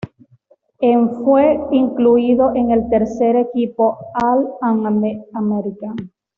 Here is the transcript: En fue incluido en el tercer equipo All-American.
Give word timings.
En 0.79 1.11
fue 1.23 1.59
incluido 1.69 2.55
en 2.55 2.71
el 2.71 2.89
tercer 2.89 3.35
equipo 3.35 3.99
All-American. 4.15 5.95